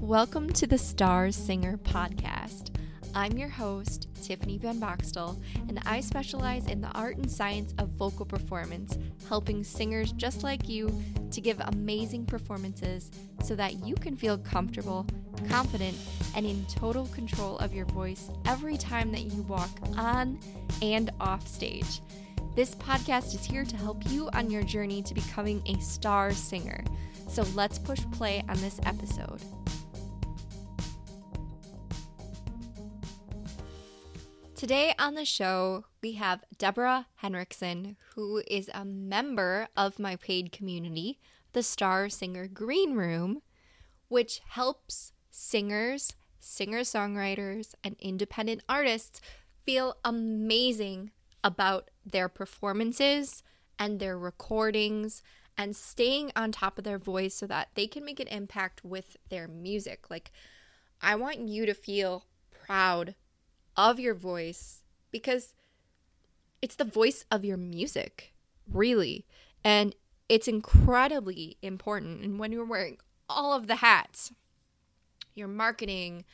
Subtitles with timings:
[0.00, 2.74] Welcome to the Star Singer podcast.
[3.14, 7.90] I'm your host, Tiffany Van Boxtel, and I specialize in the art and science of
[7.90, 8.96] vocal performance,
[9.28, 10.90] helping singers just like you
[11.30, 13.10] to give amazing performances
[13.44, 15.06] so that you can feel comfortable,
[15.50, 15.98] confident,
[16.34, 20.40] and in total control of your voice every time that you walk on
[20.80, 22.00] and off stage.
[22.56, 26.82] This podcast is here to help you on your journey to becoming a star singer.
[27.28, 29.42] So let's push play on this episode.
[34.60, 40.52] Today on the show, we have Deborah Henriksen, who is a member of my paid
[40.52, 41.18] community,
[41.54, 43.40] the Star Singer Green Room,
[44.08, 49.22] which helps singers, singer songwriters, and independent artists
[49.64, 53.42] feel amazing about their performances
[53.78, 55.22] and their recordings
[55.56, 59.16] and staying on top of their voice so that they can make an impact with
[59.30, 60.10] their music.
[60.10, 60.30] Like,
[61.00, 63.14] I want you to feel proud
[63.88, 65.54] of your voice because
[66.60, 68.34] it's the voice of your music,
[68.70, 69.24] really.
[69.64, 69.94] And
[70.28, 72.22] it's incredibly important.
[72.22, 74.32] And when you're wearing all of the hats,
[75.34, 76.24] you're marketing,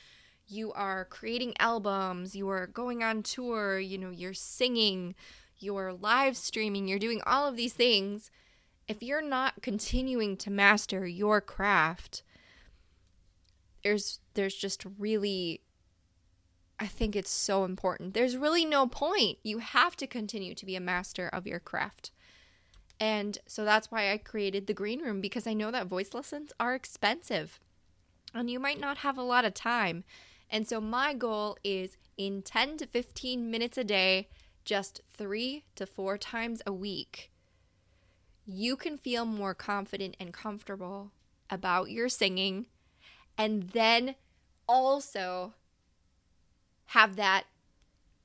[0.49, 5.15] you are creating albums, you are going on tour, you know, you're singing,
[5.59, 8.31] you're live streaming, you're doing all of these things.
[8.89, 12.23] If you're not continuing to master your craft,
[13.85, 15.61] there's there's just really
[16.79, 18.15] I think it's so important.
[18.15, 19.39] There's really no point.
[19.43, 22.11] You have to continue to be a master of your craft.
[23.01, 26.53] And so that's why I created the green room because I know that voice lessons
[26.59, 27.61] are expensive
[28.35, 30.05] and you might not have a lot of time.
[30.51, 34.29] And so my goal is in 10 to 15 minutes a day,
[34.65, 37.31] just three to four times a week,
[38.45, 41.13] you can feel more confident and comfortable
[41.51, 42.67] about your singing.
[43.37, 44.15] And then
[44.69, 45.55] also
[46.87, 47.45] have that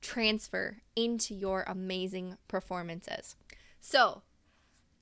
[0.02, 3.36] transfer into your amazing performances.
[3.80, 4.24] So,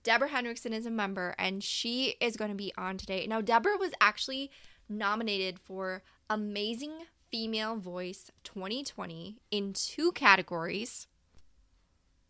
[0.03, 3.28] Deborah Henriksen is a member and she is going to be on today.
[3.28, 4.50] Now, Deborah was actually
[4.88, 6.94] nominated for Amazing
[7.29, 11.07] Female Voice 2020 in two categories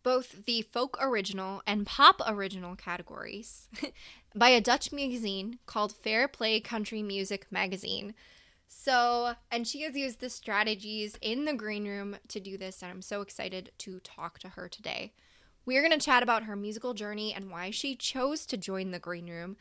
[0.02, 3.68] both the folk original and pop original categories
[4.34, 8.14] by a Dutch magazine called Fair Play Country Music Magazine.
[8.72, 12.90] So, and she has used the strategies in the green room to do this, and
[12.90, 15.12] I'm so excited to talk to her today.
[15.66, 19.00] We're going to chat about her musical journey and why she chose to join the
[19.00, 19.56] green room,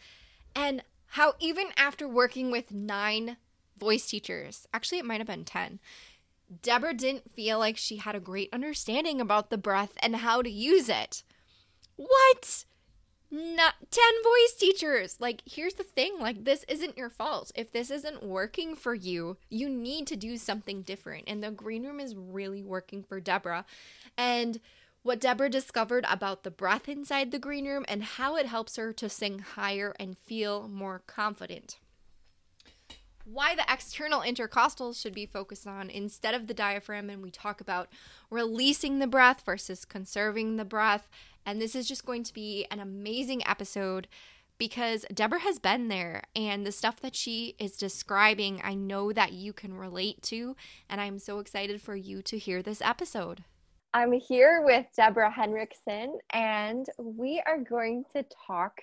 [0.55, 3.37] and how even after working with nine
[3.79, 5.79] voice teachers, actually, it might have been 10,
[6.61, 10.51] Deborah didn't feel like she had a great understanding about the breath and how to
[10.51, 11.23] use it.
[11.95, 12.63] What?
[13.31, 15.17] Not 10 voice teachers.
[15.19, 17.51] Like, here's the thing like, this isn't your fault.
[17.55, 21.25] If this isn't working for you, you need to do something different.
[21.27, 23.65] And the green room is really working for Deborah.
[24.17, 24.59] And
[25.03, 28.91] what Deborah discovered about the breath inside the green room and how it helps her
[28.93, 31.77] to sing higher and feel more confident.
[33.31, 37.61] Why the external intercostals should be focused on instead of the diaphragm, and we talk
[37.61, 37.89] about
[38.31, 41.07] releasing the breath versus conserving the breath
[41.49, 44.07] and this is just going to be an amazing episode
[44.57, 49.33] because Deborah has been there and the stuff that she is describing, I know that
[49.33, 50.55] you can relate to.
[50.89, 53.45] And I'm so excited for you to hear this episode.
[53.95, 58.79] I'm here with Deborah Henriksen, and we are going to talk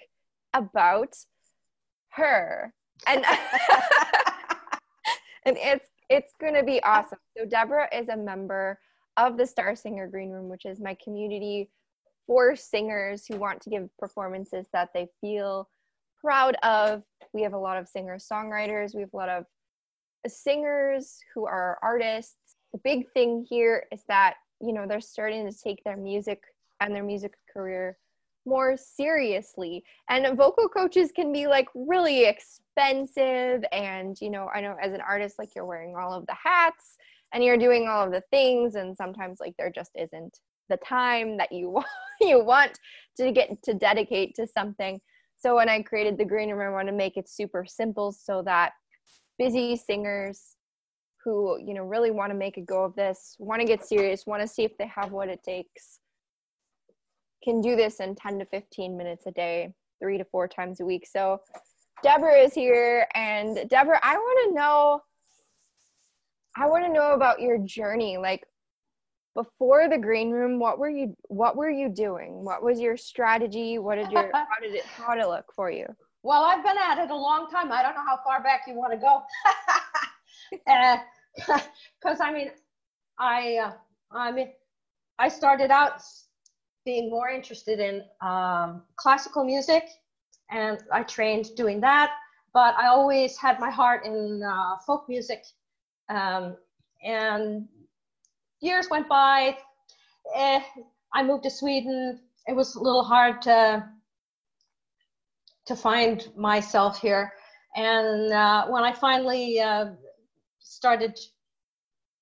[0.53, 1.15] about
[2.09, 2.73] her.
[3.07, 3.25] And,
[5.47, 7.19] and it's it's going to be awesome.
[7.37, 8.79] So Deborah is a member
[9.17, 11.71] of the Star Singer Green Room, which is my community
[12.27, 15.69] for singers who want to give performances that they feel
[16.21, 17.05] proud of.
[17.33, 19.47] We have a lot of singer songwriters, we have a lot of
[20.29, 22.57] singers who are artists.
[22.73, 26.43] The big thing here is that, you know, they're starting to take their music
[26.81, 27.97] and their music career
[28.47, 29.85] more seriously.
[30.09, 33.65] And vocal coaches can be like really expensive.
[33.73, 36.97] And, you know, I know as an artist, like you're wearing all of the hats
[37.33, 38.77] and you're doing all of the things.
[38.77, 40.39] And sometimes, like, there just isn't
[40.69, 41.87] the time that you want
[42.21, 42.79] you want
[43.17, 45.01] to get to dedicate to something
[45.37, 48.43] so when i created the green room i want to make it super simple so
[48.43, 48.73] that
[49.39, 50.57] busy singers
[51.25, 54.27] who you know really want to make a go of this want to get serious
[54.27, 56.01] want to see if they have what it takes
[57.43, 60.85] can do this in 10 to 15 minutes a day three to four times a
[60.85, 61.07] week.
[61.07, 61.41] So
[62.03, 65.01] deborah is here and deborah i want to know
[66.59, 68.19] i want to know about your journey.
[68.19, 68.45] Like
[69.35, 72.45] before the green room what were you what were you doing?
[72.45, 73.79] What was your strategy?
[73.79, 75.87] What did your how did it how did it look for you?
[76.23, 77.71] Well, I've been at it a long time.
[77.71, 79.23] I don't know how far back you want to go.
[80.51, 82.51] Because uh, I mean,
[83.19, 83.73] I uh,
[84.11, 84.49] I mean,
[85.21, 86.03] I started out
[86.87, 89.85] being more interested in um, classical music,
[90.51, 92.13] and I trained doing that.
[92.55, 95.45] But I always had my heart in uh, folk music,
[96.09, 96.57] um,
[97.05, 97.69] and
[98.61, 99.59] years went by.
[100.35, 100.63] Eh,
[101.13, 102.21] I moved to Sweden.
[102.47, 103.87] It was a little hard to
[105.67, 107.33] to find myself here.
[107.75, 109.87] And uh, when I finally uh,
[110.61, 111.19] started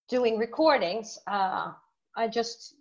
[0.09, 1.73] doing recordings, uh,
[2.17, 2.75] I just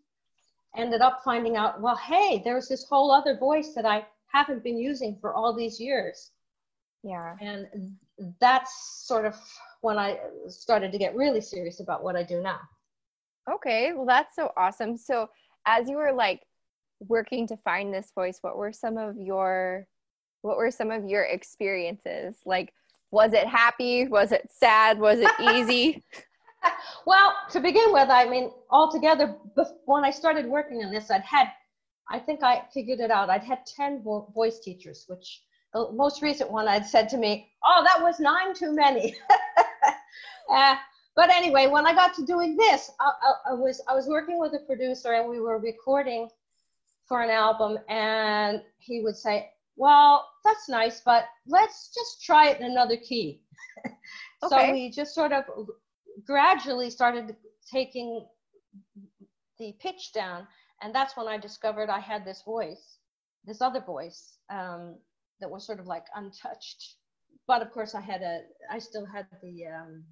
[0.76, 4.78] ended up finding out, well, hey, there's this whole other voice that I haven't been
[4.78, 6.32] using for all these years.
[7.04, 7.36] Yeah.
[7.42, 7.96] And
[8.40, 9.36] that's sort of
[9.82, 10.18] when I
[10.48, 12.60] started to get really serious about what I do now.
[13.52, 14.96] Okay, well, that's so awesome.
[14.98, 15.30] So,
[15.66, 16.42] as you were like
[17.00, 19.86] working to find this voice, what were some of your
[20.42, 22.38] what were some of your experiences?
[22.46, 22.74] Like,
[23.12, 24.08] was it happy?
[24.08, 25.00] Was it sad?
[25.00, 26.04] Was it easy?
[27.06, 29.36] well, to begin with, I mean, altogether,
[29.86, 31.48] when I started working on this, I'd had,
[32.10, 33.30] I think I figured it out.
[33.30, 35.44] I'd had 10 vo- voice teachers, which
[35.74, 39.16] the most recent one had said to me, Oh, that was nine too many.
[40.52, 40.76] uh,
[41.16, 44.40] but anyway, when I got to doing this, I, I, I, was I was working
[44.40, 46.30] with a producer and we were recording
[47.06, 52.60] for an album, and he would say, well, that's nice, but let's just try it
[52.60, 53.42] in another key.
[53.86, 53.96] okay.
[54.50, 55.44] So we just sort of
[56.26, 57.36] gradually started
[57.72, 58.26] taking
[59.60, 60.48] the pitch down.
[60.82, 62.98] And that's when I discovered I had this voice,
[63.46, 64.96] this other voice um,
[65.40, 66.96] that was sort of like untouched.
[67.48, 68.42] But of course, I had a,
[68.72, 70.04] I still had the, um,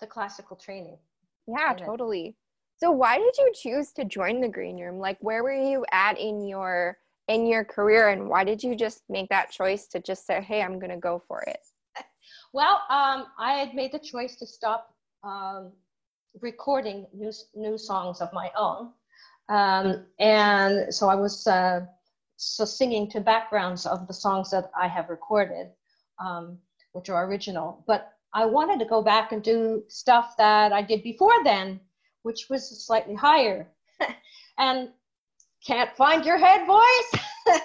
[0.00, 0.98] the classical training.
[1.46, 2.36] Yeah, totally.
[2.76, 4.98] So why did you choose to join the green room?
[4.98, 9.02] Like, where were you at in your in your career and why did you just
[9.08, 11.60] make that choice to just say hey i'm going to go for it
[12.52, 14.93] well um, i had made the choice to stop
[15.24, 15.72] um,
[16.40, 18.90] recording new, new songs of my own
[19.48, 21.80] um, and so i was uh,
[22.36, 25.68] so singing to backgrounds of the songs that i have recorded
[26.18, 26.58] um,
[26.92, 31.02] which are original but i wanted to go back and do stuff that i did
[31.02, 31.80] before then
[32.22, 33.68] which was slightly higher
[34.58, 34.88] and
[35.64, 37.22] can't find your head voice.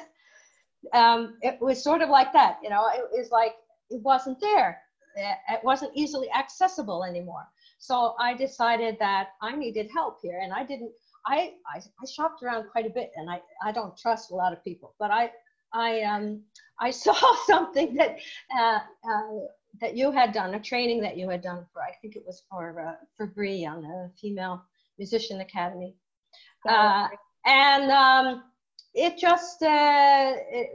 [0.93, 3.55] um, it was sort of like that, you know, it was like
[3.89, 4.79] it wasn't there.
[5.15, 7.47] It wasn't easily accessible anymore.
[7.79, 10.91] So I decided that I needed help here and I didn't,
[11.25, 14.53] I, I, I shopped around quite a bit and I, I don't trust a lot
[14.53, 15.31] of people, but I,
[15.73, 16.41] I, um,
[16.79, 17.15] I saw
[17.47, 18.17] something that,
[18.57, 18.79] uh,
[19.09, 19.39] uh,
[19.81, 22.43] that you had done, a training that you had done for, I think it was
[22.49, 24.63] for, uh, for Bree on the Female
[24.97, 25.95] Musician Academy.
[26.67, 27.07] Uh,
[27.45, 28.43] and um,
[28.93, 30.69] it just uh, it,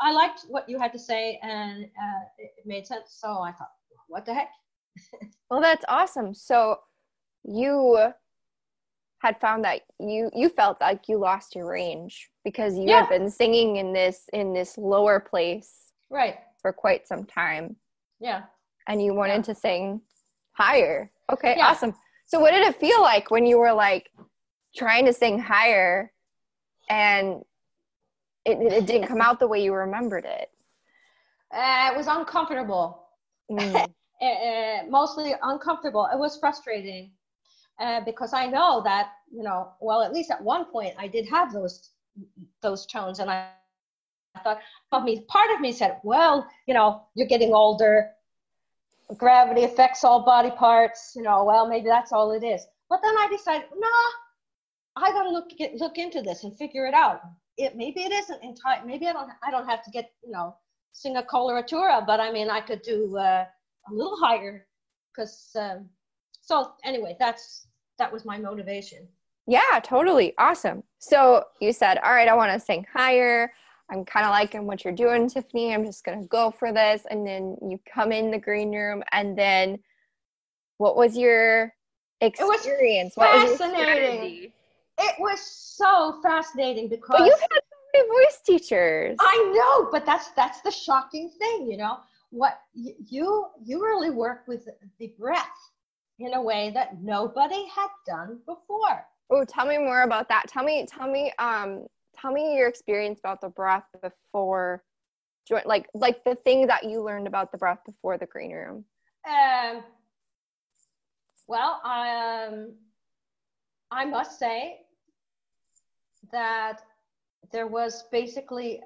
[0.00, 3.16] I liked what you had to say, and uh, it made sense.
[3.18, 3.72] So I thought,
[4.08, 4.50] what the heck?
[5.50, 6.34] well, that's awesome.
[6.34, 6.78] So
[7.44, 8.12] you
[9.24, 13.00] had found that you you felt like you lost your range because you yeah.
[13.00, 17.74] had been singing in this in this lower place right for quite some time
[18.20, 18.42] yeah
[18.86, 19.42] and you wanted yeah.
[19.42, 20.00] to sing
[20.52, 21.68] higher okay yeah.
[21.68, 21.94] awesome
[22.26, 24.10] so what did it feel like when you were like
[24.76, 26.12] trying to sing higher
[26.90, 27.42] and
[28.44, 30.50] it, it didn't come out the way you remembered it.
[31.52, 33.06] Uh, it was uncomfortable.
[33.50, 33.74] Mm.
[34.22, 36.08] uh, mostly uncomfortable.
[36.12, 37.12] It was frustrating
[37.80, 41.26] uh, because i know that you know well at least at one point i did
[41.28, 41.90] have those
[42.62, 43.48] those tones and i
[44.42, 48.10] thought me part of me said well you know you're getting older.
[49.18, 52.66] Gravity affects all body parts you know well maybe that's all it is.
[52.88, 54.10] But then i decided nah
[54.96, 57.20] I got to look get, look into this and figure it out.
[57.56, 58.84] It maybe it isn't entire.
[58.84, 60.56] Maybe I don't I don't have to get you know
[60.92, 63.44] sing a coloratura, but I mean I could do uh,
[63.90, 64.66] a little higher
[65.12, 65.50] because.
[65.58, 65.88] Um,
[66.44, 67.66] so anyway, that's
[67.98, 69.08] that was my motivation.
[69.46, 70.82] Yeah, totally awesome.
[70.98, 73.50] So you said, all right, I want to sing higher.
[73.90, 75.74] I'm kind of liking what you're doing, Tiffany.
[75.74, 79.36] I'm just gonna go for this, and then you come in the green room, and
[79.36, 79.78] then
[80.78, 81.72] what was your
[82.20, 83.14] experience?
[83.16, 84.52] It was fascinating
[84.98, 89.16] it was so fascinating because but you've had so many voice teachers.
[89.20, 91.98] I know, but that's that's the shocking thing, you know.
[92.30, 95.46] What you you really work with the breath
[96.18, 99.06] in a way that nobody had done before.
[99.30, 100.44] Oh, tell me more about that.
[100.48, 104.84] Tell me, tell me, um, tell me your experience about the breath before,
[105.64, 108.84] like, like the thing that you learned about the breath before the green room.
[109.28, 109.82] Um.
[111.46, 112.72] Well, um,
[113.90, 114.80] I must say
[116.34, 116.82] that
[117.52, 118.80] there was basically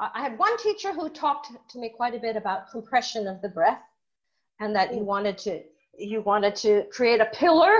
[0.00, 3.50] I had one teacher who talked to me quite a bit about compression of the
[3.50, 3.82] breath,
[4.58, 5.62] and that you wanted to
[5.98, 7.74] you wanted to create a pillar.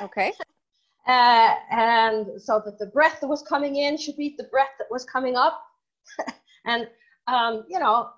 [0.00, 0.32] Okay.
[1.06, 4.86] uh, and so that the breath that was coming in should be the breath that
[4.90, 5.62] was coming up.
[6.64, 6.88] and
[7.26, 8.08] um, you know,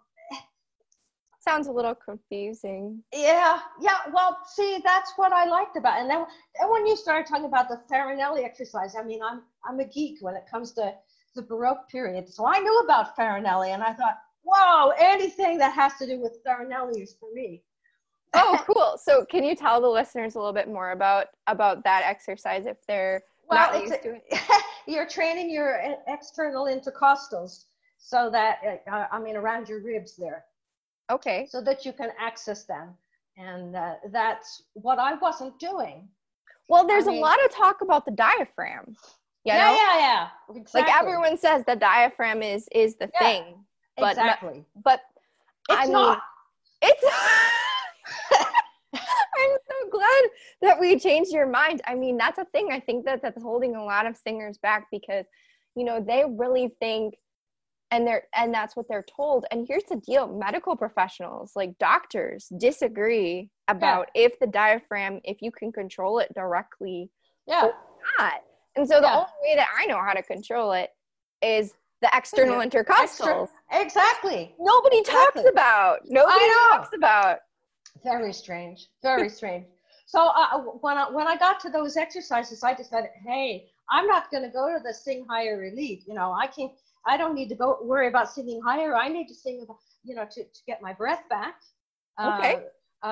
[1.47, 3.03] Sounds a little confusing.
[3.15, 3.99] yeah, yeah.
[4.12, 5.99] Well, see, that's what I liked about.
[5.99, 6.03] It.
[6.03, 6.25] And then,
[6.59, 10.19] then when you started talking about the Farinelli exercise, I mean, I'm I'm a geek
[10.23, 10.95] when it comes to
[11.37, 15.93] the Baroque period, so I knew about Farinelli, and I thought, whoa, anything that has
[15.99, 17.62] to do with Farinelli is for me.
[18.35, 18.99] Oh, cool.
[19.00, 22.79] So can you tell the listeners a little bit more about about that exercise if
[22.87, 24.41] they're Well, not used to it?
[24.87, 27.67] you're training your e- external intercostals
[27.99, 30.45] so that uh, I mean around your ribs there,
[31.11, 31.47] Okay.
[31.49, 32.95] so that you can access them,
[33.37, 36.09] and uh, that's what I wasn't doing.
[36.69, 38.97] Well, there's I a mean- lot of talk about the diaphragm.
[39.45, 39.75] You yeah, know?
[39.77, 40.29] yeah, yeah.
[40.57, 40.81] Exactly.
[40.81, 43.65] Like everyone says the diaphragm is is the Yeah, thing.
[43.97, 44.65] but exactly.
[44.85, 45.01] But
[45.69, 46.21] It's I mean, not.
[46.83, 47.05] it's
[48.35, 50.23] I'm so glad
[50.63, 51.83] that we changed your mind.
[51.87, 54.87] I mean, that's a thing I think that that's holding a lot of singers back
[54.91, 55.27] because
[55.77, 57.15] you know, they really think
[57.90, 59.45] and they're and that's what they're told.
[59.50, 65.50] And here's the deal, medical professionals, like doctors disagree about if the diaphragm if you
[65.52, 67.11] can control it directly
[67.47, 67.71] Yeah,
[68.19, 68.43] not.
[68.76, 69.16] And so the Yeah.
[69.19, 70.90] only way that I know how to control it
[71.43, 73.49] is the external Extra- intercostals.
[73.73, 74.55] exactly.
[74.59, 76.00] Nobody talks about.
[76.05, 77.38] Nobody talks about.
[78.05, 78.88] Very strange.
[79.02, 79.66] Very strange.
[80.07, 84.31] So uh, when I, when I got to those exercises, I decided, hey, I'm not
[84.31, 86.05] going to go to the sing higher elite.
[86.07, 86.71] You know, I can
[87.07, 88.95] I don't need to go worry about singing higher.
[88.97, 91.57] I need to sing, about, you know, to, to get my breath back.
[92.21, 92.65] Okay.
[93.03, 93.07] Uh,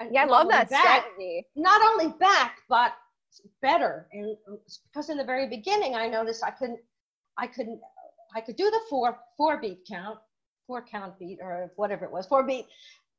[0.00, 1.46] uh, Yeah, I love that back- strategy.
[1.56, 2.92] Not only back, but
[3.62, 4.08] better.
[4.12, 4.36] And
[4.86, 6.80] because in the very beginning, I noticed I couldn't,
[7.38, 7.80] I couldn't,
[8.34, 10.18] I could do the four four beat count,
[10.66, 12.66] four count beat or whatever it was, four beat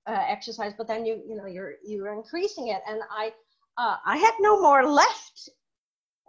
[0.08, 0.74] uh, exercise.
[0.78, 3.32] But then you, you know, you're you're increasing it, and I,
[3.78, 5.50] uh, I had no more left.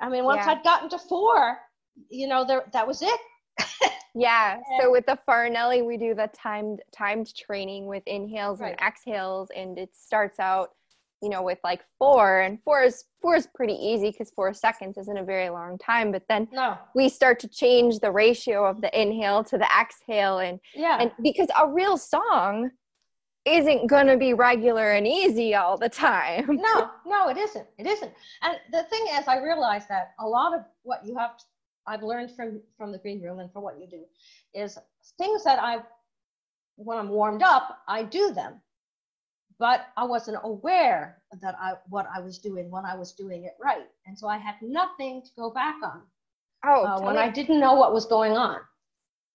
[0.00, 0.52] I mean, once Yeah.
[0.52, 1.58] I'd gotten to four,
[2.08, 3.20] you know, there that was it.
[4.16, 4.58] Yeah.
[4.80, 8.76] So with the Farinelli, we do the timed timed training with inhales Right.
[8.78, 10.70] and exhales, and it starts out,
[11.20, 14.98] you know, with like four, and four is four is pretty easy because four seconds
[14.98, 16.12] isn't a very long time.
[16.12, 16.78] But then No.
[16.94, 20.98] we start to change the ratio of the inhale to the exhale, and Yeah.
[21.00, 22.70] and because a real song
[23.46, 26.46] isn't going to be regular and easy all the time.
[26.62, 27.66] no, no, it isn't.
[27.78, 28.12] It isn't.
[28.42, 31.44] And the thing is, I realized that a lot of what you have, to,
[31.86, 34.04] I've learned from from the green room and from what you do,
[34.54, 34.78] is
[35.18, 35.78] things that I,
[36.76, 38.60] when I'm warmed up, I do them,
[39.58, 43.54] but I wasn't aware that I what I was doing when I was doing it
[43.62, 46.02] right, and so I had nothing to go back on
[46.66, 48.58] Oh, uh, when me- I didn't know what was going on.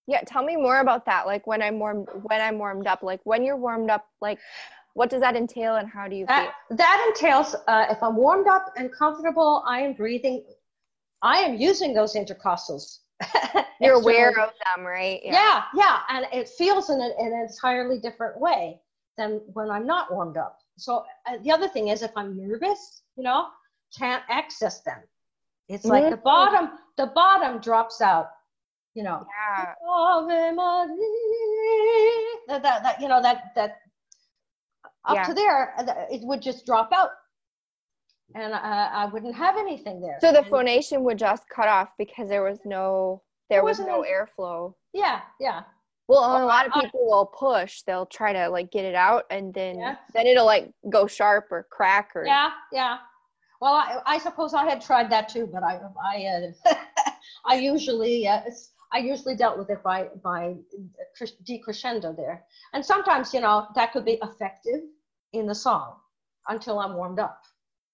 [0.08, 1.28] yeah, tell me more about that.
[1.28, 4.40] Like when I'm warmed, when I'm warmed up, like when you're warmed up, like
[4.96, 6.36] what does that entail and how do you feel?
[6.36, 10.44] That, that entails uh, if I'm warmed up and comfortable, I am breathing.
[11.22, 13.00] I am using those intercostals.
[13.82, 15.20] You're aware of them, right?
[15.24, 15.64] Yeah.
[15.76, 18.80] yeah, and it feels in, a, in an entirely different way
[19.18, 20.60] than when I'm not warmed up.
[20.78, 23.48] So uh, the other thing is, if I'm nervous, you know,
[23.98, 25.00] can't access them.
[25.68, 26.24] It's like the Mhm.
[26.24, 28.32] bottom, the bottom drops out.
[28.96, 29.26] You know,
[29.58, 29.74] Yeah.
[32.48, 33.82] That, that, that you know that that
[35.06, 35.24] up Yeah.
[35.26, 37.12] to there, uh, it would just drop out,
[38.36, 40.18] and uh, I wouldn't have anything there.
[40.22, 44.04] So the And- phonation would just cut off because there was no there was no
[44.04, 44.76] any- airflow.
[44.94, 45.64] yeah, yeah,
[46.08, 47.82] Well, and a Well, lot of I- people will push.
[47.82, 49.96] They'll try to like get it out, and then Yeah.
[50.14, 52.98] then it'll like go sharp or crack or yeah, yeah.
[53.62, 56.74] Well, I, I suppose I had tried that too, but I, I, uh,
[57.46, 58.42] I usually, uh,
[58.94, 60.56] I usually dealt with it by by
[61.44, 64.82] decrescendo there, and sometimes you know that could be effective
[65.34, 65.96] in the song
[66.48, 67.42] until I'm warmed up.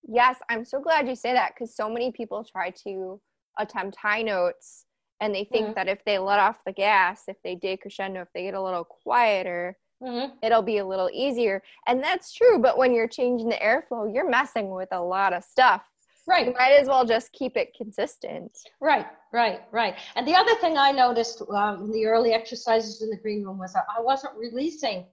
[0.07, 3.19] Yes, I'm so glad you say that because so many people try to
[3.57, 4.85] attempt high notes
[5.21, 5.75] and they think Mhm.
[5.75, 8.83] that if they let off the gas, if they decrescendo, if they get a little
[8.83, 10.35] quieter, Mm-hmm.
[10.43, 11.63] it'll be a little easier.
[11.87, 15.43] And that's true, but when you're changing the airflow, you're messing with a lot of
[15.43, 15.83] stuff.
[16.27, 18.51] You Right, might as well just keep it consistent.
[18.81, 19.95] right, right, right.
[20.15, 23.57] And the other thing I noticed um, in the early exercises in the green room
[23.57, 25.05] was that I wasn't releasing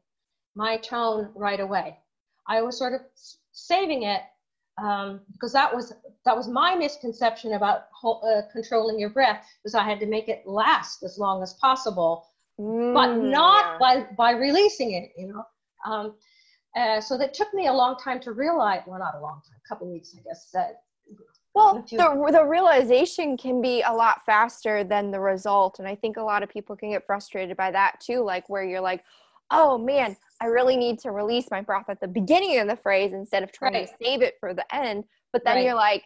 [0.56, 1.98] my tone right away.
[2.48, 3.02] I was sort of
[3.52, 4.22] saving it
[4.78, 5.92] um, because that was
[6.24, 10.28] that was my misconception about ho- uh, controlling your breath, was I had to make
[10.28, 12.26] it last as long as possible,
[12.58, 13.78] but Mm, not yeah.
[13.78, 15.12] by by releasing it.
[15.16, 15.44] You know.
[15.84, 16.14] Um,
[16.74, 18.82] uh, so that took me a long time to realize.
[18.86, 20.48] Well, not a long time, a couple weeks, I guess.
[20.54, 20.82] That
[21.54, 25.80] Well, the, the realization can be a lot faster than the result.
[25.80, 28.64] And I think a lot of people can get frustrated by that too, like where
[28.64, 29.04] you're like,
[29.50, 33.12] oh man, I really need to release my breath at the beginning of the phrase
[33.12, 33.86] instead of trying right.
[33.86, 35.04] to save it for the end.
[35.32, 35.64] But then right.
[35.64, 36.02] you're like,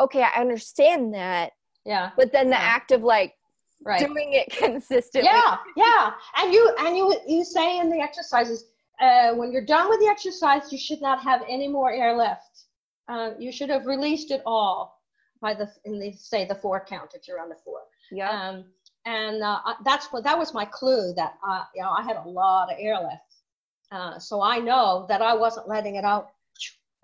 [0.00, 1.52] okay, I understand that.
[1.84, 2.10] Yeah.
[2.16, 2.62] But then the yeah.
[2.62, 3.34] act of like
[3.84, 3.98] right.
[3.98, 5.28] doing it consistently.
[5.32, 6.12] Yeah, yeah.
[6.36, 8.66] And you and you you say in the exercises,
[9.00, 12.66] uh, when you're done with the exercise, you should not have any more air left.
[13.08, 15.02] Uh, you should have released it all
[15.40, 17.80] by the in the say the four count if you're on the four.
[18.12, 18.30] Yeah.
[18.30, 18.66] Um,
[19.04, 22.28] and uh, that's what that was my clue that uh, you know I had a
[22.28, 23.34] lot of air left.
[23.90, 26.30] Uh, so I know that I wasn't letting it out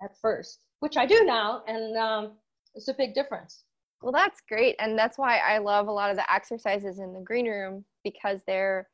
[0.01, 2.31] at first, which I do now, and um,
[2.73, 3.63] it's a big difference.
[4.01, 7.19] Well, that's great, and that's why I love a lot of the exercises in the
[7.19, 8.87] green room because they're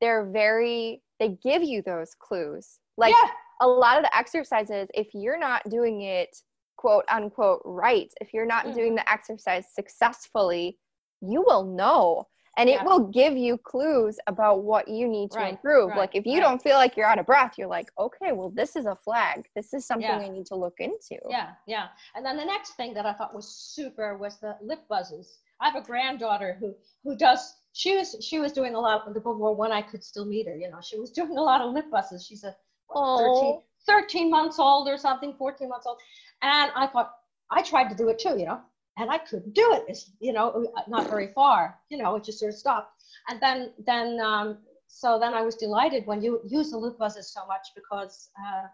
[0.00, 2.78] they're very they give you those clues.
[2.96, 3.30] Like yeah.
[3.62, 6.36] a lot of the exercises, if you're not doing it
[6.76, 8.76] quote unquote right, if you're not mm-hmm.
[8.76, 10.78] doing the exercise successfully,
[11.22, 12.80] you will know and yeah.
[12.80, 15.90] it will give you clues about what you need to right, improve.
[15.90, 16.42] right, like if you right.
[16.42, 19.44] don't feel like you're out of breath you're like okay well this is a flag.
[19.54, 20.18] This is something yeah.
[20.18, 21.18] i need to look into.
[21.28, 21.86] Yeah yeah.
[22.14, 25.38] And then the next thing that i thought was super was the lip buzzes.
[25.60, 29.14] I have a granddaughter who who does she was she was doing a lot of
[29.14, 31.60] the before when i could still meet her you know she was doing a lot
[31.60, 32.24] of lip buzzes.
[32.24, 32.54] She's a
[32.94, 35.98] 13, 13 months old or something 14 months old.
[36.42, 37.12] And i thought
[37.50, 38.60] i tried to do it too you know
[38.96, 39.84] and I couldn't do it.
[39.88, 41.78] It's, you know, not very far.
[41.90, 43.02] You know, it just sort of stopped.
[43.28, 47.32] And then, then, um, so then I was delighted when you use the lip buzzes
[47.32, 48.66] so much because uh,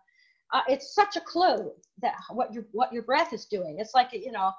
[0.53, 1.73] uh, it's such a clue
[2.03, 3.79] that what your what your breath is doing.
[3.79, 4.53] It's like you know,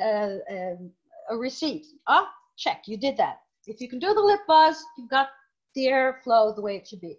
[0.00, 0.90] uh, um,
[1.30, 1.86] a receipt.
[2.06, 3.40] Ah, oh, check, you did that.
[3.66, 5.28] If you can do the lip buzz, you've got
[5.74, 7.18] the airflow the way it should be.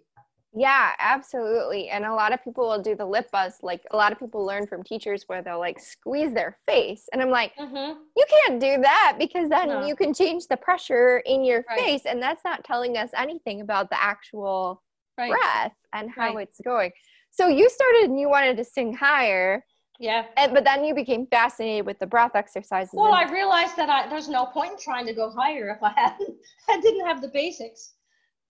[0.52, 1.90] Yeah, absolutely.
[1.90, 3.58] And a lot of people will do the lip buzz.
[3.62, 7.08] Like a lot of people learn from teachers where they'll like squeeze their face.
[7.12, 8.00] And I'm like, mm-hmm.
[8.16, 9.86] you can't do that because then no.
[9.86, 11.78] you can change the pressure in your right.
[11.78, 12.02] face.
[12.04, 14.82] And that's not telling us anything about the actual
[15.16, 15.30] right.
[15.30, 16.48] breath and how right.
[16.48, 16.90] it's going.
[17.30, 19.64] So you started and you wanted to sing higher.
[20.00, 20.24] Yeah.
[20.36, 22.90] And, but then you became fascinated with the breath exercises.
[22.92, 25.92] Well, I realized that I, there's no point in trying to go higher if I
[25.94, 26.34] hadn't,
[26.68, 27.92] I didn't have the basics.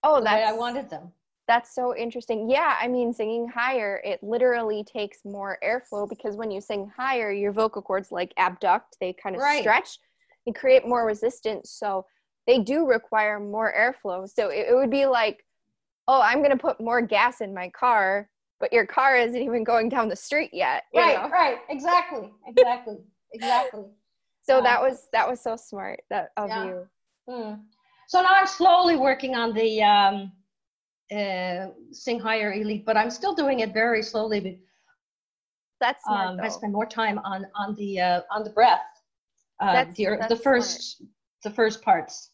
[0.03, 1.11] Oh, that's I wanted them.
[1.51, 2.49] That's so interesting.
[2.49, 7.29] Yeah, I mean, singing higher, it literally takes more airflow because when you sing higher,
[7.29, 9.59] your vocal cords like abduct, they kind of right.
[9.59, 9.99] stretch
[10.45, 11.69] and create more resistance.
[11.69, 12.05] So
[12.47, 14.29] they do require more airflow.
[14.33, 15.43] So it, it would be like,
[16.07, 18.29] oh, I'm going to put more gas in my car,
[18.61, 20.85] but your car isn't even going down the street yet.
[20.95, 21.27] Right, know?
[21.27, 21.57] right.
[21.69, 22.31] Exactly.
[22.47, 22.95] Exactly.
[23.33, 23.83] exactly.
[24.43, 26.65] So that was that was so smart that of yeah.
[26.65, 26.87] you.
[27.29, 27.59] Mm.
[28.07, 30.31] So now I'm slowly working on the um,
[31.11, 34.39] uh, sing higher elite, but I'm still doing it very slowly.
[34.39, 34.53] But
[35.79, 38.81] that's smart, um, I spend more time on on the uh, on the breath.
[39.59, 41.09] Uh, that's, the, that's the first smart.
[41.43, 42.31] the first parts.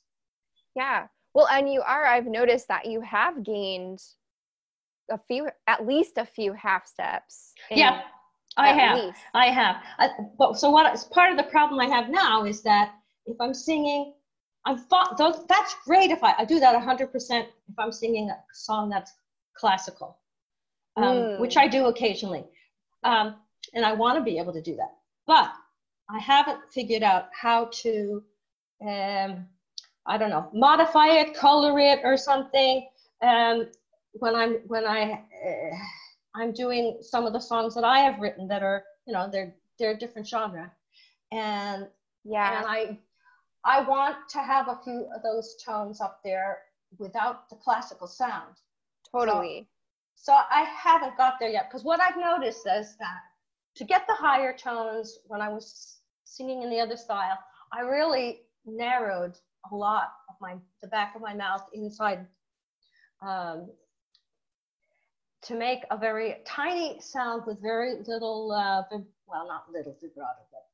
[0.76, 1.08] Yeah.
[1.34, 2.06] Well, and you are.
[2.06, 4.00] I've noticed that you have gained
[5.12, 7.54] a few, at least a few half steps.
[7.72, 8.02] yeah,
[8.58, 8.98] I have.
[8.98, 9.20] Least.
[9.34, 9.78] I have.
[10.00, 11.08] I, but so what?
[11.12, 12.94] Part of the problem I have now is that
[13.26, 14.14] if I'm singing
[14.68, 14.84] I'm
[15.18, 19.14] those, that's great if I, I do that 100% if I'm singing a song that's
[19.56, 20.18] classical,
[20.98, 21.40] um, mm.
[21.40, 22.44] which I do occasionally.
[23.06, 23.36] Um,
[23.74, 24.94] and I want to be able to do that.
[25.26, 25.54] But
[26.10, 28.24] I haven't figured out how to,
[28.82, 29.48] um,
[30.06, 32.88] I don't know, modify it, color it, or something.
[33.22, 33.68] Um,
[34.14, 35.76] when I'm when I uh,
[36.36, 39.54] I'm doing some of the songs that I have written that are you know they're
[39.80, 40.72] they're a different genre,
[41.32, 41.88] and
[42.24, 42.98] yeah, and I
[43.68, 46.60] I want to have a few of those tones up there
[46.98, 48.56] without the classical sound.
[49.12, 49.68] Totally.
[50.16, 53.20] So, so I haven't got there yet because what I've noticed is that
[53.76, 57.38] to get the higher tones when I was singing in the other style,
[57.74, 59.38] I really narrowed
[59.70, 62.26] a lot of my the back of my mouth inside
[63.22, 63.70] um,
[65.42, 68.84] to make a very tiny sound with very little uh,
[69.28, 70.68] well not little vibrato but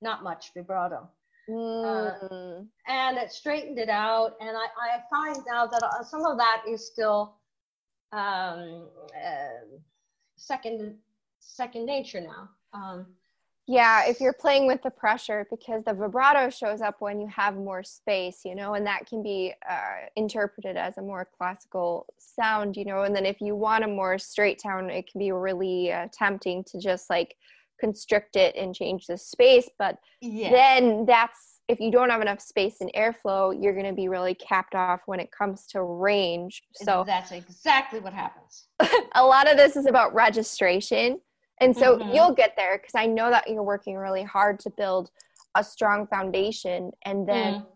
[0.00, 1.08] not much vibrato
[1.48, 2.22] Mm.
[2.30, 4.34] Uh, and it straightened it out.
[4.40, 7.36] And I, I find now that uh, some of that is still
[8.12, 9.78] um, uh,
[10.36, 10.96] second
[11.40, 12.48] second nature now.
[12.72, 13.06] Um,
[13.70, 17.54] yeah, if you're playing with the pressure, because the vibrato shows up when you have
[17.54, 22.78] more space, you know, and that can be uh, interpreted as a more classical sound,
[22.78, 23.02] you know.
[23.02, 26.64] And then if you want a more straight tone, it can be really uh, tempting
[26.64, 27.36] to just like
[27.80, 30.50] constrict it and change the space but yeah.
[30.50, 34.34] then that's if you don't have enough space and airflow you're going to be really
[34.34, 38.66] capped off when it comes to range so that's exactly what happens
[39.14, 41.18] a lot of this is about registration
[41.60, 42.14] And so Mhm.
[42.14, 45.10] you'll get there because I know that you're working really hard to build
[45.56, 47.66] a strong foundation and then Mm.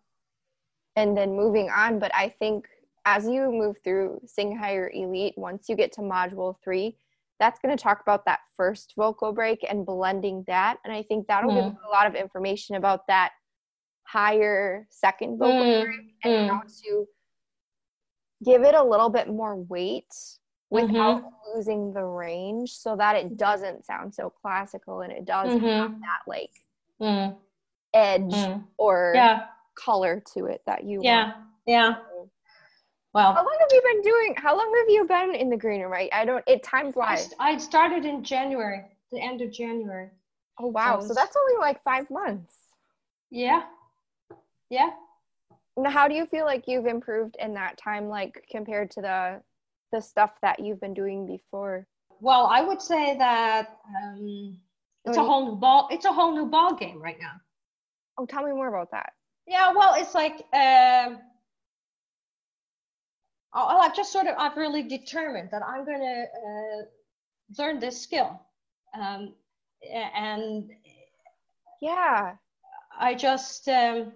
[0.94, 1.98] and then moving on.
[1.98, 2.68] But I think
[3.04, 6.96] as you move through Sing Higher Elite, once you get to module three,
[7.42, 10.76] that's going to talk about that first vocal break and blending that.
[10.84, 11.72] And I think that'll give Mm.
[11.72, 13.32] you a lot of information about that
[14.04, 16.48] higher second vocal Mm, break and mm.
[16.48, 17.08] how to
[18.44, 20.06] give it a little bit more weight
[20.70, 21.56] without Mm-hmm.
[21.56, 26.00] losing the range so that it doesn't sound so classical and it does have Mhm.
[26.00, 26.50] that like
[27.00, 27.36] Mm,
[27.92, 28.64] edge mm.
[28.76, 31.34] or Yeah, color to it that you want.
[31.66, 31.96] yeah,
[33.14, 33.34] yeah.
[33.34, 34.34] How long have you been doing?
[34.36, 35.92] How long have you been in the green room?
[35.92, 36.44] I, I don't.
[36.46, 37.20] It time I, flies.
[37.20, 40.10] st- I started in January, the end of January.
[40.58, 41.00] Oh wow!
[41.00, 42.54] so So that's only like five months.
[43.30, 43.62] Yeah,
[44.70, 44.90] yeah.
[45.76, 49.42] Now, how do you feel like you've improved in that time, like compared to the
[49.92, 51.86] the stuff that you've been doing before?
[52.20, 54.58] Well, I would say that um,
[55.04, 55.88] it's a Oh, whole new ball.
[55.90, 57.32] It's a whole new ball game right now.
[58.18, 59.12] Oh, tell me more about that.
[59.46, 61.18] Yeah, well, it's like um,
[63.54, 66.82] oh, I've just sort of I've really determined that I'm going to uh,
[67.58, 68.40] learn this skill,
[68.98, 69.34] um,
[69.92, 70.70] and
[71.80, 72.36] Yeah.
[72.98, 74.12] I just um,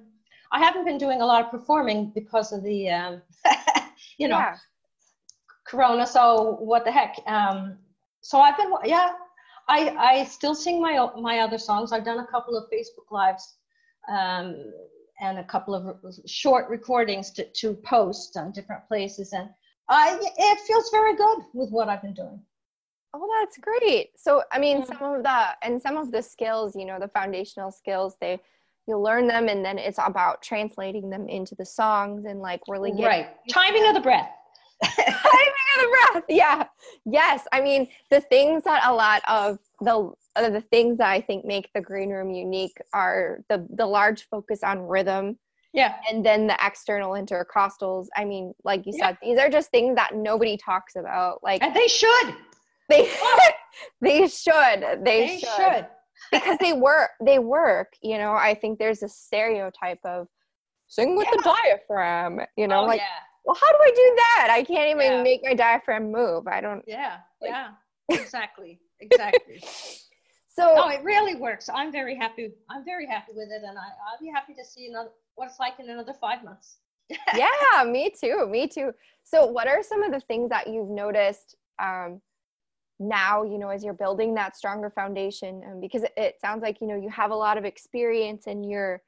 [0.53, 3.23] I haven't been doing a lot of performing because of the um,
[4.19, 4.59] you know Yeah.
[5.67, 6.07] Corona.
[6.07, 7.17] So what the heck?
[7.27, 7.79] Um,
[8.21, 9.13] so I've been yeah.
[9.69, 11.93] I I still sing my my other songs.
[11.93, 13.57] I've done a couple of Facebook lives.
[15.21, 19.49] And a couple of short recordings to, to post on different places and
[19.89, 22.41] I it feels very good with what I've been doing.
[23.15, 24.11] Oh, that's great.
[24.17, 24.87] So, I mean, Mm.
[24.89, 28.41] some of the and some of the skills, you know, the foundational skills, they
[28.89, 32.91] you learn them, and then it's about translating them into the songs and like really
[32.91, 33.29] getting Right.
[33.51, 34.31] Timing of the breath.
[34.83, 36.25] timing of the breath.
[36.29, 36.65] Yeah.
[37.07, 37.47] Yes.
[37.53, 41.45] I mean, the things that a lot of the uh, the things that I think
[41.45, 45.39] make the green room unique are the the large focus on rhythm
[45.73, 45.97] Yeah.
[46.11, 48.07] and then the external intercostals.
[48.17, 49.09] I mean, like you Yeah.
[49.09, 51.43] said, these are just things that nobody talks about.
[51.43, 52.35] Like And they should.
[52.89, 53.11] they
[54.01, 54.81] they should.
[55.05, 55.49] They, They should.
[55.57, 55.87] should.
[56.33, 58.33] because they work they work, you know.
[58.33, 60.29] I think there's a stereotype of
[60.89, 63.21] sing with the diaphragm, you know, oh, like yeah.
[63.45, 65.23] well how do i do that i can't even Yeah.
[65.23, 67.19] make my diaphragm move i don't Yeah.
[67.41, 67.69] Like- Yeah.
[68.11, 68.79] Exactly.
[69.01, 69.59] Exactly.
[70.49, 71.69] so no, it really works.
[71.73, 72.53] I'm very happy.
[72.71, 75.61] I'm very happy with it, and I, I'll be happy to see another what it's
[75.61, 76.79] like in another five months.
[77.37, 81.55] yeah me too me too so what are some of the things that you've noticed
[81.81, 82.21] um
[82.99, 86.81] now you know as you're building that stronger foundation um, because it, it sounds like
[86.81, 89.03] you know you have a lot of experience and you're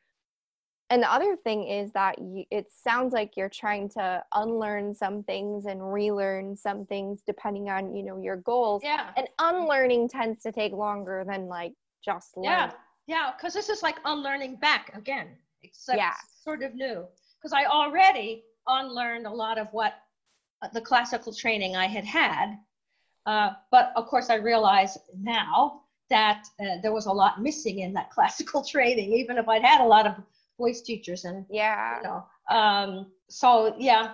[0.90, 5.22] and the other thing is that you, it sounds like you're trying to unlearn some
[5.22, 9.10] things and relearn some things depending on you know your goals Yeah.
[9.16, 11.72] and unlearning tends to take longer than like
[12.04, 12.50] just learning.
[12.50, 12.70] Yeah.
[13.06, 13.32] Yeah.
[13.36, 15.28] Because this is like unlearning back again,
[15.62, 16.14] except Yeah.
[16.42, 17.06] sort of new.
[17.38, 19.94] Because I already unlearned a lot of what
[20.62, 22.56] uh, the classical training I had had.
[23.26, 27.92] Uh, but of course, I realize now that uh, there was a lot missing in
[27.92, 30.14] that classical training, even if I'd had a lot of
[30.58, 31.98] voice teachers and yeah.
[31.98, 34.12] you know um so yeah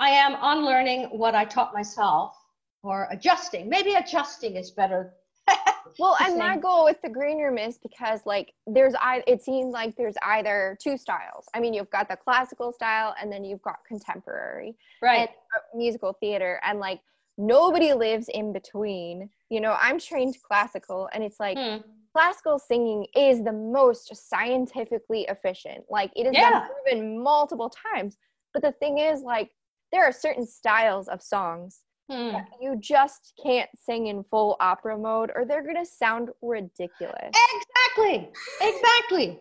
[0.00, 2.36] i am unlearning what i taught myself
[2.84, 3.68] or adjusting.
[3.68, 5.14] Maybe adjusting is better.
[5.98, 9.72] Well and my goal with the green room is because like there's i it seems
[9.72, 11.46] like there's either two styles.
[11.54, 15.28] I mean you've got the classical style and then you've got contemporary right.
[15.28, 15.28] and
[15.74, 16.58] musical theater.
[16.64, 17.00] And like
[17.38, 19.28] nobody lives in between.
[19.50, 21.76] You know i'm trained classical and it's like Hmm.
[22.14, 25.84] Classical singing is the most scientifically efficient.
[25.90, 26.60] Like it has Yeah.
[26.60, 28.16] been proven multiple times.
[28.52, 29.50] But the thing is, like,
[29.90, 32.32] there are certain styles of songs Hmm.
[32.32, 37.32] that you just can't sing in full opera mode or they're gonna sound ridiculous.
[37.56, 39.40] exactly exactly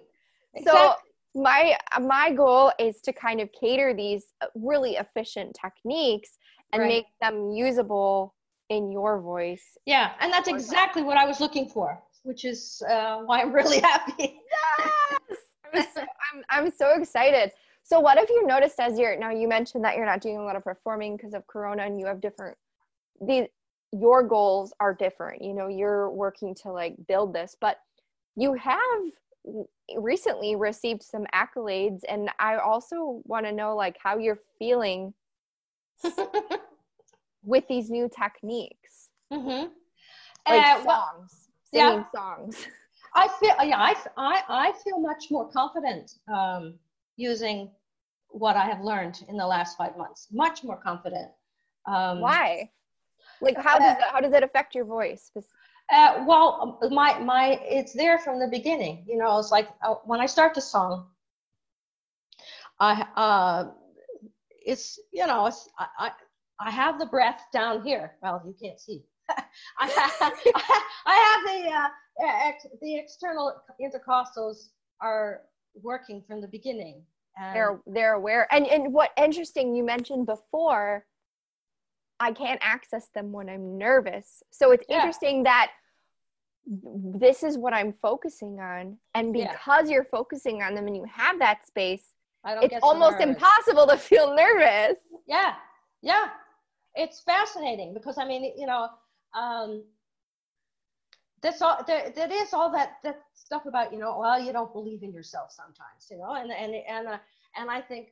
[0.63, 0.93] So
[1.35, 6.37] my my goal is to kind of cater these uh, really efficient techniques
[6.71, 6.87] and Right.
[6.89, 8.33] make them usable
[8.69, 9.77] in your voice.
[9.85, 13.79] yeah and that's exactly what i was looking for which is uh, why i'm really
[13.91, 14.39] happy
[15.29, 15.39] Yes!
[15.73, 17.51] I'm so, I'm, I'm so excited.
[17.83, 19.31] So, what have you noticed as you're now?
[19.31, 22.05] You mentioned that you're not doing a lot of performing because of Corona, and you
[22.05, 22.57] have different
[23.21, 23.47] these.
[23.91, 25.43] Your goals are different.
[25.43, 27.77] You know, you're working to like build this, but
[28.35, 28.81] you have
[29.97, 35.13] recently received some accolades, and I also want to know like how you're feeling
[37.43, 39.67] with these new techniques, mm-hmm.
[40.49, 41.27] like uh, well,
[41.73, 42.19] songs, yeah.
[42.19, 42.67] songs.
[43.15, 46.75] I feel yeah, I, I, I feel much more confident um,
[47.15, 47.69] using
[48.29, 50.27] what I have learned in the last five months.
[50.31, 51.29] Much more confident.
[51.85, 52.71] Um, Why?
[53.41, 55.31] Like how does that, how does it affect your voice?
[55.91, 59.05] Uh, well, um, my my it's there from the beginning.
[59.07, 61.07] You know, it's like uh, when I start the song,
[62.79, 63.71] I uh,
[64.65, 66.11] it's you know, it's I, I
[66.59, 68.15] I have the breath down here.
[68.21, 69.03] Well, you can't see.
[69.79, 70.33] I have
[71.05, 74.69] I have the uh, ex, the external intercostals
[75.01, 75.41] are
[75.81, 77.03] working from the beginning.
[77.53, 78.47] They're they're aware.
[78.51, 81.05] And and what interesting you mentioned before
[82.19, 84.43] I can't access them when I'm nervous.
[84.51, 84.97] So it's yeah.
[84.97, 85.71] interesting that
[86.65, 88.97] this is what I'm focusing on.
[89.15, 89.95] And because yeah.
[89.95, 92.13] you're focusing on them and you have that space,
[92.45, 93.35] it's almost nervous.
[93.35, 94.99] impossible to feel nervous.
[95.27, 95.53] Yeah.
[96.01, 96.27] Yeah.
[96.95, 98.89] It's fascinating because I mean, you know,
[99.33, 99.83] um,
[101.41, 104.71] that's all there, that is all that that stuff about you know well you don't
[104.73, 107.17] believe in yourself sometimes you know and and and uh,
[107.57, 108.09] and i think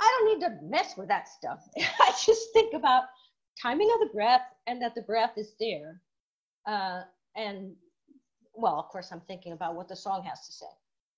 [0.00, 1.60] I don't need to mess with that stuff.
[1.78, 3.04] I just think about
[3.60, 6.00] timing of the breath and that the breath is there.
[6.66, 7.02] Uh,
[7.36, 7.72] and
[8.54, 10.66] well, of course, I'm thinking about what the song has to say.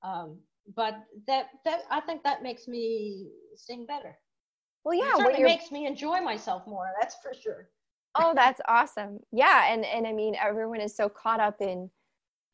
[0.03, 0.39] Um,
[0.77, 0.95] but
[1.27, 4.17] that that I think that makes me sing better.
[4.85, 6.87] Well, yeah, it certainly makes me enjoy myself more.
[7.01, 7.69] That's for sure.
[8.19, 9.21] Oh, that's awesome.
[9.33, 11.91] Yeah, and and I mean, everyone is so caught up in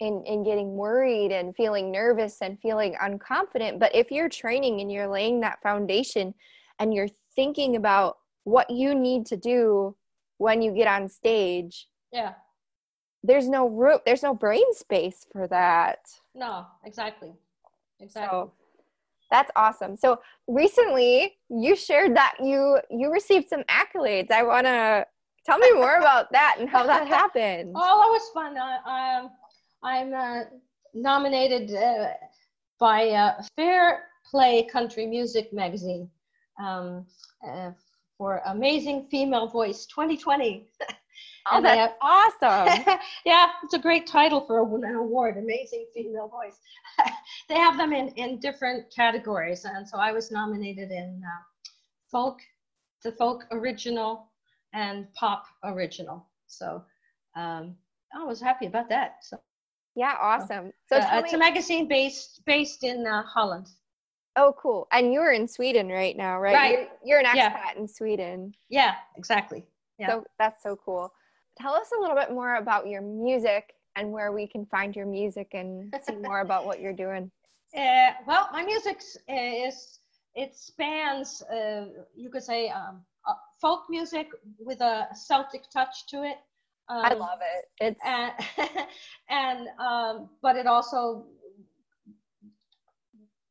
[0.00, 4.90] in in getting worried and feeling nervous and feeling unconfident but if you're training and
[4.90, 6.34] you're laying that foundation
[6.78, 9.94] and you're thinking about what you need to do
[10.38, 12.32] when you get on stage yeah.
[13.22, 16.00] there's no room there's no brain space for that.
[16.34, 17.32] No exactly.
[18.00, 18.28] Exactly.
[18.28, 18.52] So,
[19.30, 19.96] that's awesome.
[19.96, 24.30] So recently you shared that you you received some accolades.
[24.30, 25.06] I want to
[25.44, 29.30] tell me more about that and how that happened oh that was fun I, um
[29.84, 30.44] I'm uh,
[30.94, 32.08] nominated uh,
[32.80, 36.08] by uh, Fair Play Country Music Magazine
[36.58, 37.04] um,
[37.46, 37.72] uh,
[38.16, 40.66] for Amazing Female Voice 2020.
[41.52, 42.98] Oh, that's have, awesome.
[43.26, 46.58] yeah, it's a great title for an award, Amazing Female Voice.
[47.50, 49.66] they have them in, in different categories.
[49.66, 51.68] And so I was nominated in uh,
[52.10, 52.38] folk,
[53.02, 54.30] the folk original,
[54.74, 56.26] and pop original.
[56.46, 56.84] So
[57.36, 57.76] um,
[58.14, 59.16] I was happy about that.
[59.22, 59.40] So
[59.96, 60.72] yeah, awesome.
[60.88, 63.68] So uh, it's me- a magazine based based in uh, Holland.
[64.36, 64.88] Oh, cool.
[64.92, 66.54] And you're in Sweden right now, right?
[66.54, 66.72] Right.
[66.72, 67.78] You're, you're an expat yeah.
[67.78, 68.52] in Sweden.
[68.68, 69.64] Yeah, exactly.
[69.98, 70.08] Yeah.
[70.08, 71.12] So that's so cool.
[71.56, 75.06] Tell us a little bit more about your music and where we can find your
[75.06, 77.30] music and see more about what you're doing.
[77.76, 79.98] Uh, well, my music is
[80.36, 86.22] it spans, uh, you could say, um, uh, folk music with a Celtic touch to
[86.22, 86.36] it.
[86.88, 87.64] Um, I love it.
[87.80, 88.32] It's and,
[89.30, 91.24] and um, but it also,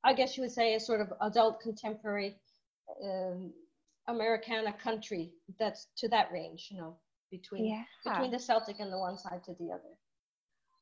[0.04, 2.36] I guess you would say, a sort of adult contemporary
[3.04, 3.52] um,
[4.08, 6.98] Americana country that's to that range, you know,
[7.32, 7.84] between yeah.
[8.06, 9.98] between the Celtic and the one side to the other.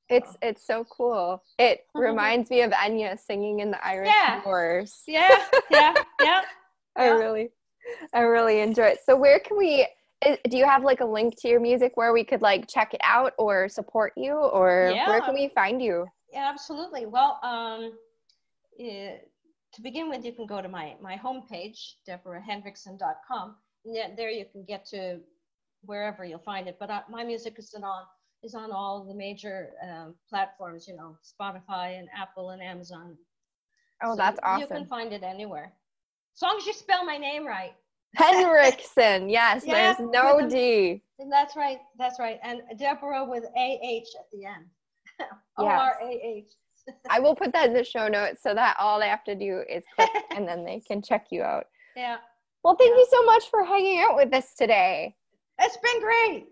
[0.09, 1.41] It's it's so cool.
[1.57, 4.41] It reminds me of Enya singing in the Irish yeah.
[4.45, 5.03] Wars.
[5.07, 6.41] Yeah, yeah, yeah.
[6.97, 7.11] I yeah.
[7.13, 7.49] really,
[8.13, 8.99] I really enjoy it.
[9.05, 9.87] So where can we
[10.49, 13.01] do you have like a link to your music where we could like check it
[13.03, 14.33] out or support you?
[14.33, 15.09] Or yeah.
[15.09, 16.05] where can we find you?
[16.31, 17.05] Yeah absolutely.
[17.05, 17.91] Well um
[18.79, 24.63] to begin with you can go to my my homepage deborahhenriksen.com and there you can
[24.63, 25.19] get to
[25.83, 26.77] wherever you'll find it.
[26.79, 28.03] But uh, my music is on
[28.43, 33.17] is on all the major um, platforms you know spotify and apple and amazon.
[34.03, 35.73] Oh so that's awesome you can find it anywhere
[36.35, 37.73] as long as you spell my name right
[38.15, 39.29] Henriksen.
[39.29, 41.01] Yes, there's no D.
[41.29, 41.79] That's right.
[41.97, 42.39] That's right.
[42.43, 44.65] And Deborah with A H at the end.
[45.57, 46.51] O R A H.
[47.09, 49.63] I will put that in the show notes so that all they have to do
[49.69, 51.65] is click and then they can check you out.
[51.95, 52.17] Yeah.
[52.63, 52.97] Well, thank yeah.
[52.97, 55.15] you so much for hanging out with us today.
[55.59, 56.47] It's been great.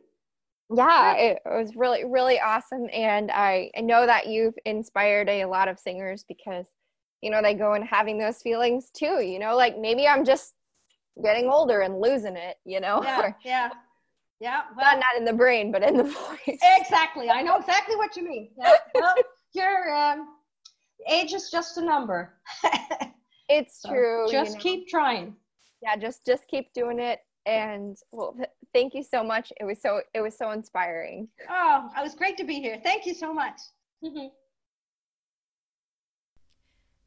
[0.72, 2.88] Yeah, it was really, really awesome.
[2.94, 6.68] And I, I know that you've inspired a lot of singers because,
[7.22, 9.22] you know, they go and having those feelings too.
[9.22, 10.54] You know, like maybe I'm just
[11.24, 13.02] getting older and losing it, you know?
[13.04, 13.70] Yeah, yeah.
[14.42, 16.04] Yeah, well, not, not in the brain, but in the
[16.48, 16.60] voice.
[16.62, 17.30] Exactly.
[17.30, 18.50] I know exactly what you mean.
[18.58, 18.78] Yeah.
[18.96, 19.14] Well,
[19.54, 20.28] your um,
[21.10, 22.36] age is just a number.
[23.50, 24.28] it's so true.
[24.32, 24.62] Just you know?
[24.62, 25.36] keep trying.
[25.84, 27.20] Yeah, just just keep doing it.
[27.46, 28.34] And well,
[28.74, 29.52] thank you so much.
[29.60, 31.28] It was so it was so inspiring.
[31.50, 32.80] Oh, it was great to be here.
[32.82, 33.60] Thank you so much.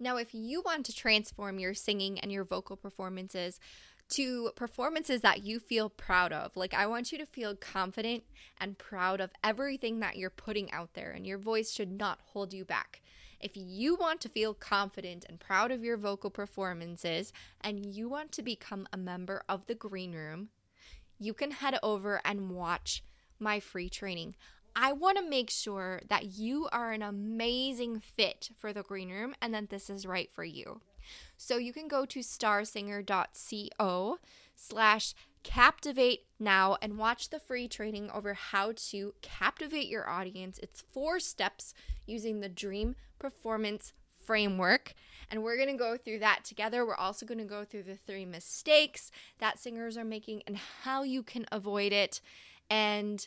[0.03, 3.61] Now, if you want to transform your singing and your vocal performances
[4.09, 8.25] to performances that you feel proud of, like I want you to feel confident
[8.61, 12.53] and proud of everything that you're putting out there, and your voice should not hold
[12.53, 13.01] you back.
[13.39, 18.33] If you want to feel confident and proud of your vocal performances and you want
[18.33, 20.49] to become a member of the green room,
[21.21, 23.05] you can head over and watch
[23.39, 24.35] my free training.
[24.75, 29.35] I want to make sure that you are an amazing fit for the green room
[29.41, 30.81] and that this is right for you.
[31.37, 34.19] So you can go to starsinger.co
[34.55, 40.59] slash captivate now and watch the free training over how to captivate your audience.
[40.63, 41.75] It's four steps
[42.07, 43.93] using the dream performance
[44.25, 44.95] framework.
[45.31, 46.87] And we're going to go through that together.
[46.87, 51.03] We're also going to go through the three mistakes that singers are making and how
[51.03, 52.21] you can avoid it.
[52.71, 53.27] And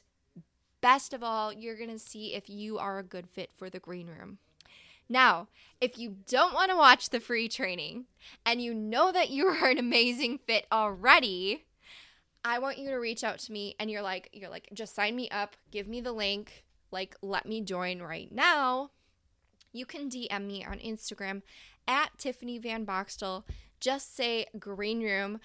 [0.85, 3.79] best of all, you're going to see if you are a good fit for the
[3.79, 4.37] green room.
[5.09, 5.47] Now,
[5.81, 8.05] if you don't want to watch the free training
[8.45, 11.63] and you know that you are an amazing fit already,
[12.43, 15.15] I want you to reach out to me and you're like you're like just sign
[15.15, 18.91] me up, give me the link, like let me join right now.
[19.73, 21.41] You can DM me on Instagram
[21.87, 23.43] at Tiffany Van Boxtel.
[23.79, 25.39] Just say green room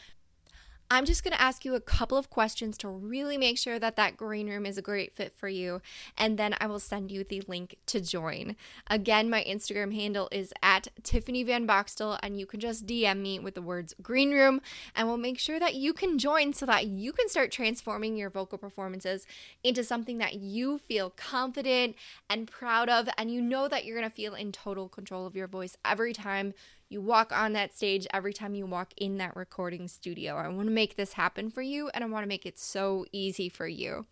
[0.93, 3.95] I'm just going to ask you a couple of questions to really make sure that
[3.95, 5.81] that green room is a great fit for you.
[6.19, 8.57] And then I will send you the link to join.
[8.89, 13.39] Again, my Instagram handle is at Tiffany Van Boxtel, and you can just DM me
[13.39, 14.61] with the words green room,
[14.97, 18.29] and we'll make sure that you can join so that you can start transforming your
[18.29, 19.29] vocal performances
[19.63, 21.95] into something that you feel confident
[22.29, 25.37] and proud of, and you know that you're going to feel in total control of
[25.37, 26.53] your voice every time
[26.91, 30.37] you walk on that stage every time you walk in that recording studio.
[30.37, 33.07] I want to make this happen for you and I want to make it so
[33.13, 34.07] easy for you.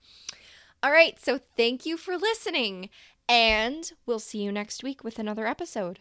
[0.83, 2.89] All right, so thank you for listening,
[3.29, 5.99] and we'll see you next week with another episode.